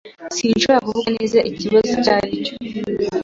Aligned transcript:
Sinshobora 0.37 0.83
kuvuga 0.85 1.09
neza 1.17 1.39
ikibazo 1.49 1.89
icyo 1.97 2.11
ari 2.19 2.35
cyo. 2.45 2.55